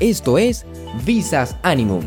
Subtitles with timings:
[0.00, 0.64] Esto es
[1.04, 2.02] Visas Animum,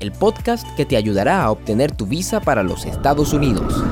[0.00, 3.84] el podcast que te ayudará a obtener tu visa para los Estados Unidos.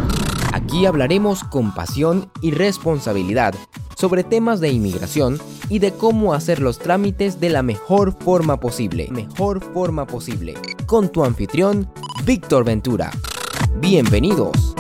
[0.54, 3.54] Aquí hablaremos con pasión y responsabilidad
[3.98, 5.38] sobre temas de inmigración
[5.68, 9.08] y de cómo hacer los trámites de la mejor forma posible.
[9.10, 10.54] Mejor forma posible.
[10.86, 11.92] Con tu anfitrión,
[12.24, 13.10] Víctor Ventura.
[13.78, 14.74] Bienvenidos.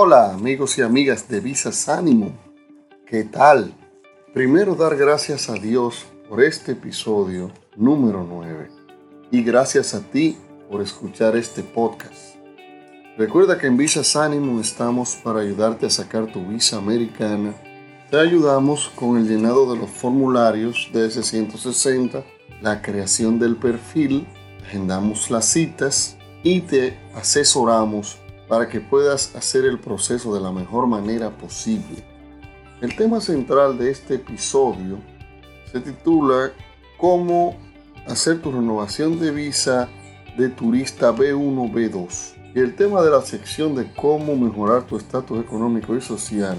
[0.00, 2.30] Hola amigos y amigas de Visas Ánimo,
[3.04, 3.74] ¿qué tal?
[4.32, 8.68] Primero dar gracias a Dios por este episodio número 9
[9.32, 10.38] y gracias a ti
[10.70, 12.36] por escuchar este podcast.
[13.16, 17.52] Recuerda que en Visas Ánimo estamos para ayudarte a sacar tu visa americana.
[18.08, 22.22] Te ayudamos con el llenado de los formularios de S160,
[22.62, 24.28] la creación del perfil,
[24.64, 28.16] agendamos las citas y te asesoramos
[28.48, 32.02] para que puedas hacer el proceso de la mejor manera posible.
[32.80, 34.98] El tema central de este episodio
[35.70, 36.52] se titula
[36.96, 37.56] Cómo
[38.06, 39.88] hacer tu renovación de visa
[40.36, 42.34] de turista B1, B2.
[42.54, 46.56] Y el tema de la sección de cómo mejorar tu estatus económico y social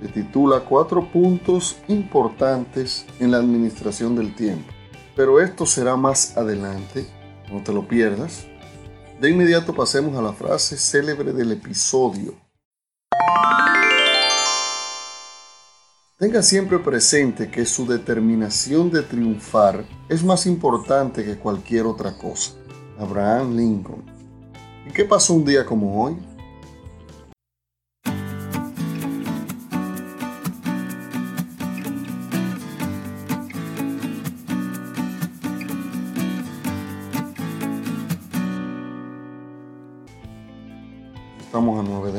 [0.00, 4.72] se titula Cuatro puntos importantes en la administración del tiempo.
[5.14, 7.06] Pero esto será más adelante,
[7.50, 8.46] no te lo pierdas.
[9.20, 12.34] De inmediato pasemos a la frase célebre del episodio.
[16.18, 22.52] Tenga siempre presente que su determinación de triunfar es más importante que cualquier otra cosa.
[22.98, 24.04] Abraham Lincoln.
[24.86, 26.18] ¿Y qué pasó un día como hoy?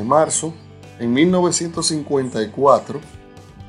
[0.08, 0.54] Marzo,
[0.98, 3.00] en 1954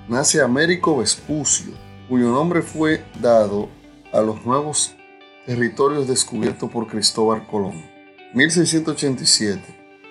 [0.07, 1.73] nace Américo Vespucio,
[2.07, 3.69] cuyo nombre fue dado
[4.11, 4.95] a los nuevos
[5.45, 7.83] territorios descubiertos por Cristóbal Colón.
[8.33, 9.61] 1687.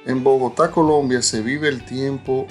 [0.07, 2.47] En Bogotá, Colombia, se vive el tiempo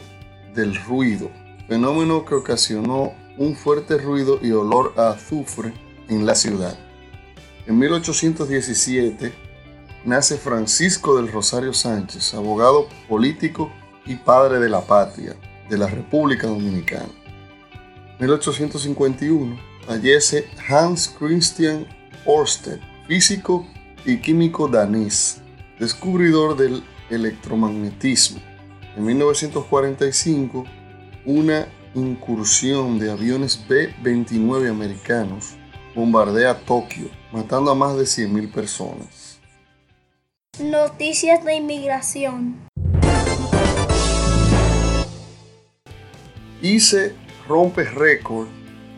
[0.54, 1.32] del ruido,
[1.68, 5.74] fenómeno que ocasionó un fuerte ruido y olor a azufre
[6.10, 6.78] en la ciudad.
[7.66, 9.47] En 1817,
[10.08, 13.70] nace Francisco del Rosario Sánchez, abogado político
[14.06, 15.36] y padre de la patria
[15.70, 17.10] de la República Dominicana.
[18.18, 21.86] 1851 fallece Hans Christian
[22.26, 23.68] Ørsted, físico
[24.06, 25.42] y químico danés,
[25.78, 28.40] descubridor del electromagnetismo.
[28.96, 30.64] En 1945,
[31.26, 35.58] una incursión de aviones B-29 americanos
[35.94, 39.37] bombardea Tokio, matando a más de 100.000 personas.
[40.60, 42.56] Noticias de inmigración.
[46.64, 47.14] ICE
[47.48, 48.48] rompe récord.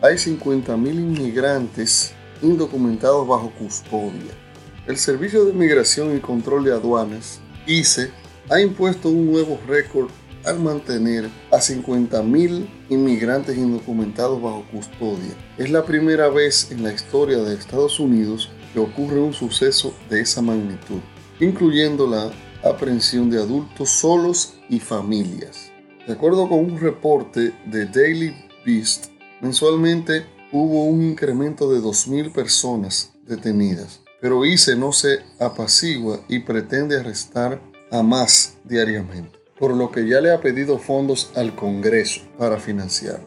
[0.00, 4.32] Hay 50.000 inmigrantes indocumentados bajo custodia.
[4.86, 8.10] El Servicio de Inmigración y Control de Aduanas, ICE,
[8.48, 10.08] ha impuesto un nuevo récord
[10.46, 15.34] al mantener a 50.000 inmigrantes indocumentados bajo custodia.
[15.58, 20.22] Es la primera vez en la historia de Estados Unidos que ocurre un suceso de
[20.22, 21.00] esa magnitud
[21.40, 22.30] incluyendo la
[22.62, 25.72] aprehensión de adultos solos y familias.
[26.06, 28.34] De acuerdo con un reporte de Daily
[28.64, 29.06] Beast,
[29.40, 36.98] mensualmente hubo un incremento de 2.000 personas detenidas, pero ICE no se apacigua y pretende
[36.98, 42.58] arrestar a más diariamente, por lo que ya le ha pedido fondos al Congreso para
[42.58, 43.26] financiarlo.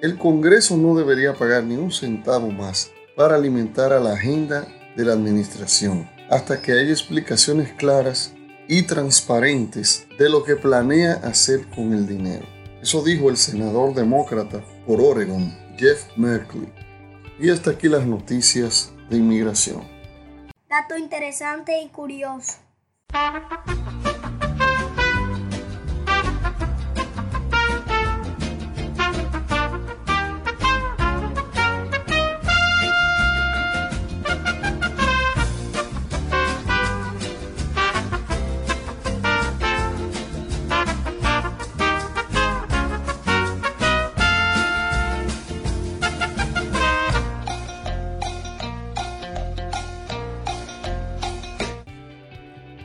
[0.00, 5.04] El Congreso no debería pagar ni un centavo más para alimentar a la agenda de
[5.04, 8.32] la administración hasta que haya explicaciones claras
[8.66, 12.46] y transparentes de lo que planea hacer con el dinero.
[12.80, 16.72] Eso dijo el senador demócrata por Oregon, Jeff Merkley.
[17.38, 19.82] Y hasta aquí las noticias de inmigración.
[20.70, 22.54] Dato interesante y curioso.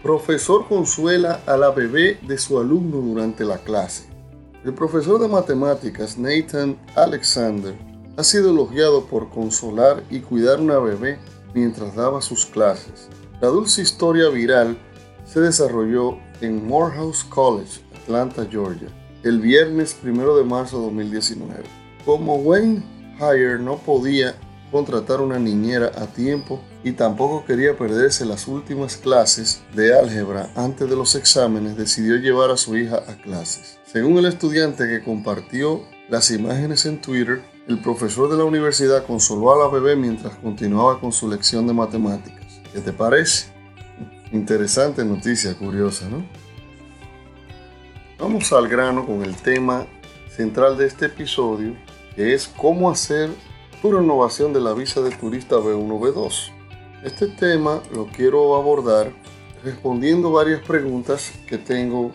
[0.07, 4.05] Profesor consuela a la bebé de su alumno durante la clase.
[4.63, 7.77] El profesor de matemáticas Nathan Alexander
[8.15, 11.19] ha sido elogiado por consolar y cuidar una bebé
[11.53, 13.09] mientras daba sus clases.
[13.41, 14.77] La dulce historia viral
[15.25, 18.87] se desarrolló en Morehouse College, Atlanta, Georgia,
[19.23, 21.63] el viernes 1 de marzo de 2019.
[22.05, 22.81] Como Wayne
[23.19, 24.35] Hire no podía
[24.71, 30.89] contratar una niñera a tiempo y tampoco quería perderse las últimas clases de álgebra antes
[30.89, 33.79] de los exámenes, decidió llevar a su hija a clases.
[33.85, 39.53] Según el estudiante que compartió las imágenes en Twitter, el profesor de la universidad consoló
[39.53, 42.61] a la bebé mientras continuaba con su lección de matemáticas.
[42.73, 43.47] ¿Qué te parece?
[44.31, 46.25] Interesante noticia, curiosa, ¿no?
[48.19, 49.85] Vamos al grano con el tema
[50.35, 51.75] central de este episodio,
[52.15, 53.29] que es cómo hacer
[53.81, 56.51] tu renovación de la visa de turista B1, B2.
[57.03, 59.11] Este tema lo quiero abordar
[59.63, 62.11] respondiendo varias preguntas que tengo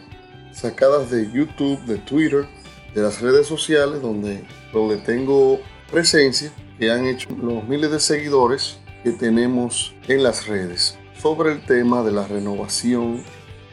[0.52, 2.46] sacadas de YouTube, de Twitter,
[2.94, 5.60] de las redes sociales donde, donde tengo
[5.90, 11.64] presencia, que han hecho los miles de seguidores que tenemos en las redes sobre el
[11.64, 13.22] tema de la renovación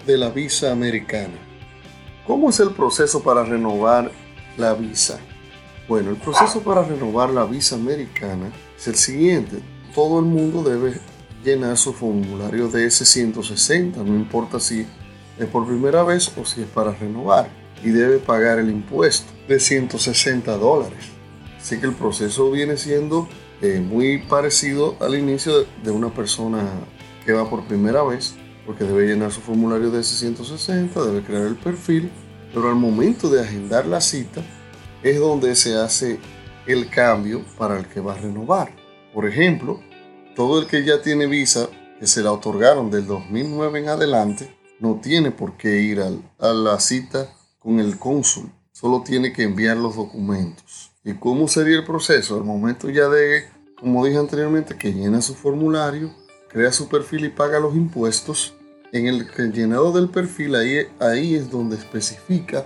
[0.05, 1.33] de la visa americana.
[2.27, 4.11] ¿Cómo es el proceso para renovar
[4.57, 5.19] la visa?
[5.89, 9.57] Bueno, el proceso para renovar la visa americana es el siguiente.
[9.95, 10.93] Todo el mundo debe
[11.43, 14.85] llenar su formulario de S-160, no importa si
[15.39, 17.49] es por primera vez o si es para renovar,
[17.83, 20.99] y debe pagar el impuesto de 160 dólares.
[21.59, 23.27] Así que el proceso viene siendo
[23.63, 26.69] eh, muy parecido al inicio de una persona
[27.25, 31.55] que va por primera vez, porque debe llenar su formulario de S-160, debe crear el
[31.55, 32.11] perfil,
[32.53, 34.43] pero al momento de agendar la cita,
[35.03, 36.19] es donde se hace
[36.67, 38.75] el cambio para el que va a renovar.
[39.13, 39.79] Por ejemplo,
[40.35, 41.69] todo el que ya tiene visa
[41.99, 46.79] que se la otorgaron del 2009 en adelante, no tiene por qué ir a la
[46.79, 47.29] cita
[47.59, 50.91] con el cónsul, solo tiene que enviar los documentos.
[51.03, 52.35] ¿Y cómo sería el proceso?
[52.35, 53.43] Al momento ya de,
[53.79, 56.13] como dije anteriormente, que llena su formulario,
[56.49, 58.53] crea su perfil y paga los impuestos,
[58.91, 62.65] en el llenado del perfil ahí, ahí es donde especifica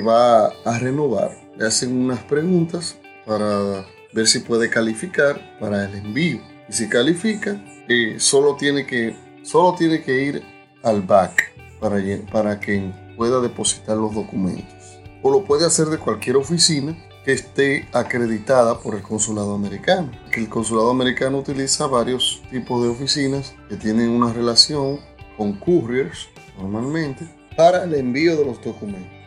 [0.00, 2.96] va a renovar le hacen unas preguntas
[3.26, 6.40] para ver si puede calificar para el envío.
[6.68, 10.42] Y si califica, eh, solo, tiene que, solo tiene que ir
[10.82, 11.98] al back para,
[12.30, 15.00] para que pueda depositar los documentos.
[15.22, 20.10] O lo puede hacer de cualquier oficina que esté acreditada por el consulado americano.
[20.30, 24.98] Que el consulado americano utiliza varios tipos de oficinas que tienen una relación
[25.36, 26.28] con couriers
[26.58, 29.21] normalmente para el envío de los documentos.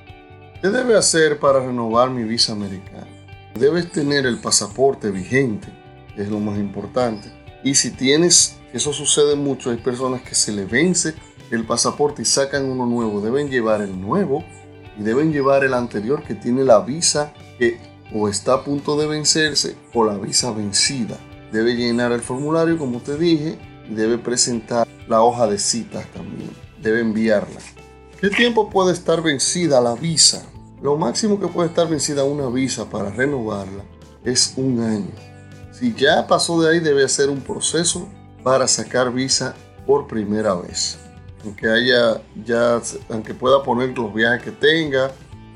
[0.65, 3.05] ¿Qué debe hacer para renovar mi visa americana?
[3.53, 5.67] Debes tener el pasaporte vigente,
[6.17, 7.31] es lo más importante.
[7.63, 11.13] Y si tienes, eso sucede mucho, hay personas que se le vence
[11.51, 14.43] el pasaporte y sacan uno nuevo, deben llevar el nuevo
[14.97, 17.77] y deben llevar el anterior que tiene la visa que
[18.11, 21.15] o está a punto de vencerse o la visa vencida.
[21.51, 26.49] Debe llenar el formulario como te dije y debe presentar la hoja de citas también.
[26.81, 27.59] Debe enviarla.
[28.19, 30.43] ¿Qué tiempo puede estar vencida la visa?
[30.81, 33.83] Lo máximo que puede estar vencida una visa para renovarla
[34.23, 35.11] es un año.
[35.71, 38.07] Si ya pasó de ahí debe hacer un proceso
[38.43, 39.55] para sacar visa
[39.85, 40.97] por primera vez.
[41.43, 45.11] Aunque haya ya, aunque pueda poner los viajes que tenga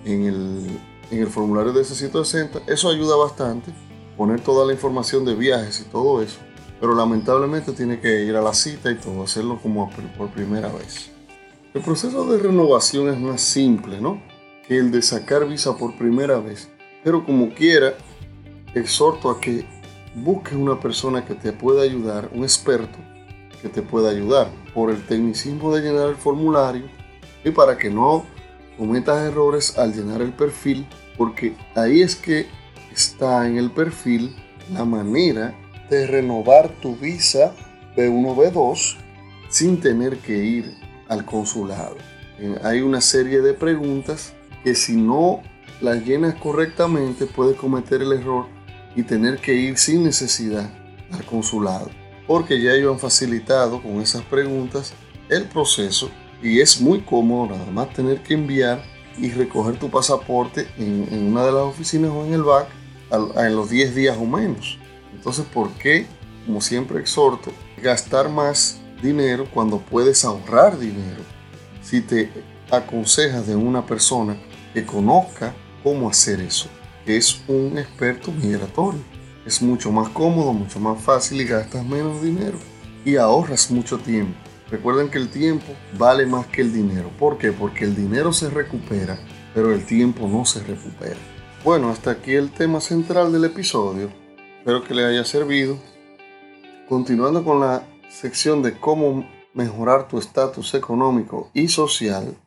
[0.06, 0.80] en el,
[1.12, 3.72] en el formulario de ese 160, eso ayuda bastante.
[4.18, 6.40] Poner toda la información de viajes y todo eso.
[6.80, 11.12] Pero lamentablemente tiene que ir a la cita y todo, hacerlo como por primera vez.
[11.74, 14.22] El proceso de renovación es más simple, ¿no?
[14.70, 16.70] El de sacar visa por primera vez.
[17.04, 17.96] Pero como quiera,
[18.76, 19.66] exhorto a que
[20.16, 22.98] busques una persona que te pueda ayudar, un experto
[23.62, 26.86] que te pueda ayudar por el tecnicismo de llenar el formulario
[27.44, 28.26] y para que no
[28.78, 30.86] cometas errores al llenar el perfil,
[31.18, 32.48] porque ahí es que
[32.94, 34.36] está en el perfil
[34.72, 35.56] la manera
[35.90, 37.54] de renovar tu visa
[37.98, 38.98] B1, B2
[39.50, 41.98] sin tener que ir al consulado.
[42.64, 45.42] Hay una serie de preguntas que si no
[45.82, 48.48] las llenas correctamente puedes cometer el error
[48.96, 50.70] y tener que ir sin necesidad
[51.12, 51.90] al consulado.
[52.28, 54.94] Porque ya ellos han facilitado con esas preguntas
[55.30, 56.10] el proceso
[56.42, 58.84] y es muy cómodo nada más tener que enviar
[59.18, 62.68] y recoger tu pasaporte en, una de las oficinas o en el BAC
[63.38, 64.78] en los 10 días o menos.
[65.14, 66.06] Entonces, ¿por qué?
[66.46, 67.52] Como siempre exhorto,
[67.82, 71.22] gastar más dinero cuando puedes ahorrar dinero.
[71.82, 72.32] Si te
[72.72, 74.38] aconsejas de una persona
[74.74, 76.70] que conozca cómo hacer eso,
[77.06, 79.02] es un experto migratorio.
[79.46, 82.58] Es mucho más cómodo, mucho más fácil y gastas menos dinero
[83.04, 84.38] y ahorras mucho tiempo.
[84.70, 87.10] Recuerden que el tiempo vale más que el dinero.
[87.18, 87.52] ¿Por qué?
[87.52, 89.18] Porque el dinero se recupera
[89.54, 91.18] pero el tiempo no se recupera.
[91.64, 94.10] Bueno, hasta aquí el tema central del episodio.
[94.60, 95.78] Espero que le haya servido.
[96.88, 102.38] Continuando con la sección de cómo mejorar tu estatus económico y social,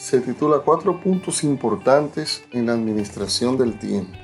[0.00, 4.16] se titula Cuatro puntos importantes en la administración del tiempo.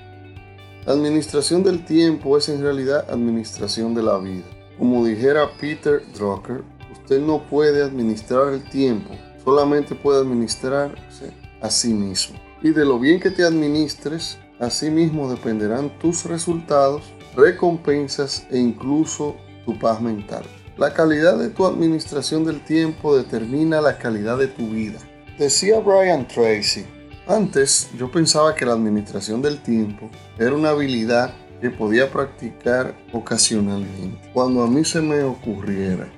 [0.86, 4.46] La administración del tiempo es en realidad administración de la vida.
[4.78, 9.10] Como dijera Peter Drucker, usted no puede administrar el tiempo,
[9.44, 12.38] solamente puede administrarse a sí mismo.
[12.62, 17.02] Y de lo bien que te administres, así mismo dependerán tus resultados,
[17.36, 20.44] recompensas e incluso tu paz mental.
[20.78, 24.98] La calidad de tu administración del tiempo determina la calidad de tu vida.
[25.38, 26.86] Decía Brian Tracy,
[27.26, 34.30] antes yo pensaba que la administración del tiempo era una habilidad que podía practicar ocasionalmente,
[34.32, 36.08] cuando a mí se me ocurriera.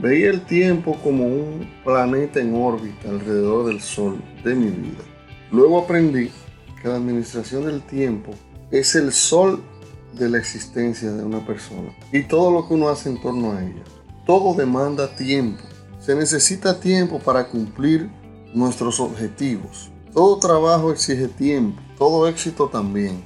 [0.00, 5.02] Veía el tiempo como un planeta en órbita alrededor del Sol de mi vida.
[5.50, 6.30] Luego aprendí
[6.80, 8.30] que la administración del tiempo
[8.70, 9.60] es el sol
[10.12, 13.64] de la existencia de una persona y todo lo que uno hace en torno a
[13.64, 13.82] ella.
[14.24, 15.64] Todo demanda tiempo.
[15.98, 18.08] Se necesita tiempo para cumplir
[18.54, 19.90] nuestros objetivos.
[20.12, 23.22] Todo trabajo exige tiempo, todo éxito también.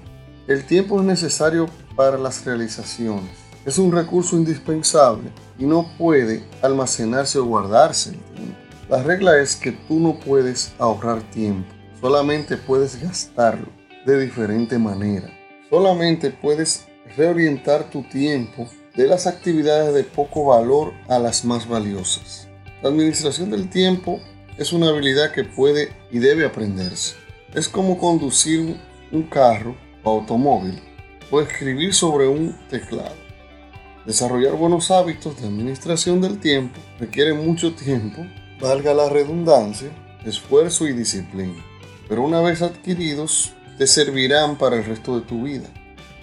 [0.48, 3.30] El tiempo es necesario para las realizaciones.
[3.64, 8.18] Es un recurso indispensable y no puede almacenarse o guardarse.
[8.88, 13.68] La regla es que tú no puedes ahorrar tiempo, solamente puedes gastarlo
[14.04, 15.30] de diferente manera.
[15.70, 16.86] Solamente puedes
[17.16, 22.48] reorientar tu tiempo de las actividades de poco valor a las más valiosas.
[22.82, 24.20] La administración del tiempo
[24.58, 27.16] es una habilidad que puede y debe aprenderse.
[27.54, 28.76] Es como conducir
[29.10, 30.80] un carro o automóvil
[31.30, 33.16] o escribir sobre un teclado.
[34.06, 38.26] Desarrollar buenos hábitos de administración del tiempo requiere mucho tiempo,
[38.60, 39.90] valga la redundancia,
[40.24, 41.64] esfuerzo y disciplina.
[42.08, 45.68] Pero una vez adquiridos, te servirán para el resto de tu vida.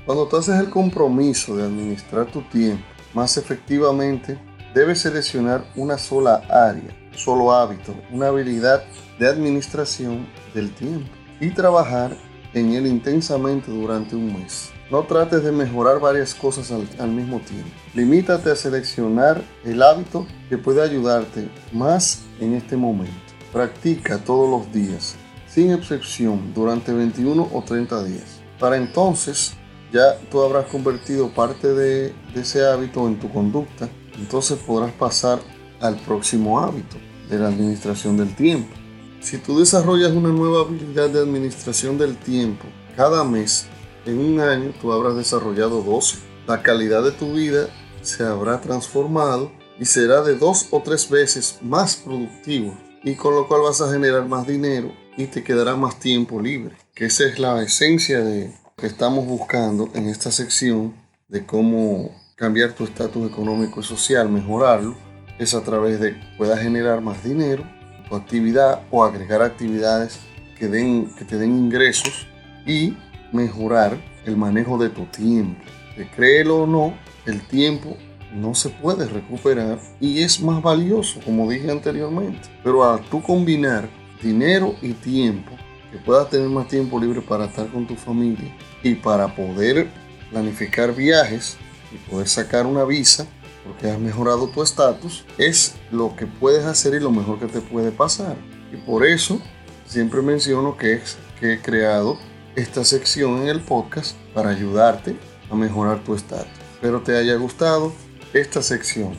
[0.06, 2.84] Cuando tú haces el compromiso de administrar tu tiempo
[3.14, 4.38] más efectivamente,
[4.74, 8.84] debes seleccionar una sola área, solo hábito, una habilidad
[9.20, 11.10] de administración del tiempo
[11.40, 12.16] y trabajar
[12.54, 14.72] en él intensamente durante un mes.
[14.90, 17.70] No trates de mejorar varias cosas al, mismo tiempo.
[17.94, 23.14] Limítate a seleccionar el hábito que puede ayudarte más en este momento.
[23.54, 25.16] Practica todos los días,
[25.48, 28.40] sin excepción, durante 21 o 30 días.
[28.60, 29.54] Para entonces
[29.94, 35.40] ya tú habrás convertido parte de, de, ese hábito en tu conducta, entonces podrás pasar
[35.82, 36.98] al próximo hábito
[37.30, 38.74] de la administración del tiempo.
[39.22, 43.68] Si tú desarrollas una nueva habilidad de administración del tiempo cada mes,
[44.06, 46.18] en un año tú habrás desarrollado 12.
[46.48, 47.68] La calidad de tu vida
[48.02, 53.48] se habrá transformado y será de dos o tres veces más productivo y con lo
[53.48, 57.40] cual vas a generar más dinero y te quedará más tiempo libre, que esa es
[57.40, 60.96] la esencia de, que estamos buscando en esta sección
[61.28, 64.96] de cómo cambiar tu estatus económico y social, mejorarlo,
[65.40, 67.64] es a través de que puedas generar más dinero,
[68.08, 70.20] tu actividad o agregar actividades
[70.58, 72.28] que, den, que te den ingresos
[72.66, 72.96] y
[73.32, 75.64] mejorar el manejo de tu tiempo.
[75.96, 76.94] Que créelo o no,
[77.26, 77.98] el tiempo
[78.34, 82.50] no se puede recuperar y es más valioso, como dije anteriormente.
[82.64, 83.90] Pero al tú combinar
[84.22, 85.52] dinero y tiempo,
[85.92, 88.54] que puedas tener más tiempo libre para estar con tu familia
[88.84, 89.88] y para poder
[90.30, 91.58] planificar viajes
[91.92, 93.26] y poder sacar una visa
[93.70, 97.62] porque has mejorado tu estatus, es lo que puedes hacer y lo mejor que te
[97.62, 98.36] puede pasar.
[98.74, 99.40] Y por eso
[99.86, 102.18] siempre menciono que, es, que he creado
[102.56, 105.16] esta sección en el podcast para ayudarte
[105.52, 106.52] a mejorar tu estatus.
[106.74, 107.94] Espero te haya gustado
[108.34, 109.14] esta sección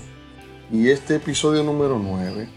[0.73, 2.49] y este episodio número 9.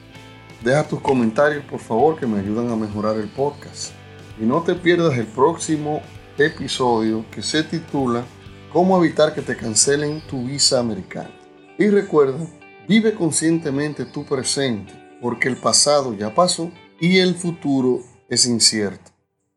[0.64, 3.92] Deja tus comentarios por favor que me ayudan a mejorar el podcast.
[4.40, 6.02] Y no te pierdas el próximo
[6.40, 8.26] episodio que se titula
[8.72, 11.43] Cómo evitar que te cancelen tu visa americana.
[11.77, 12.46] Y recuerda,
[12.88, 19.12] vive conscientemente tu presente, porque el pasado ya pasó y el futuro es incierto.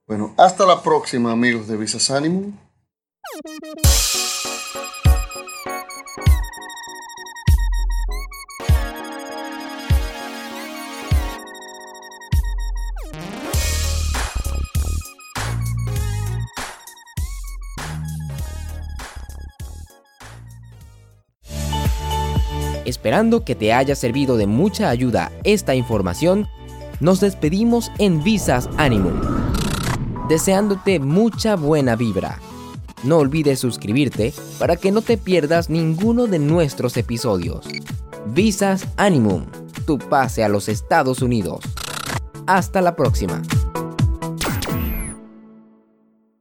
[0.06, 2.54] Bueno, hasta la próxima amigos de Visas Animum.
[22.86, 26.46] Esperando que te haya servido de mucha ayuda esta información,
[27.00, 29.20] nos despedimos en Visas Animum,
[30.28, 32.38] deseándote mucha buena vibra.
[33.02, 37.66] No olvides suscribirte para que no te pierdas ninguno de nuestros episodios.
[38.26, 39.46] Visas Animum,
[39.84, 41.60] tu pase a los Estados Unidos.
[42.46, 43.42] Hasta la próxima.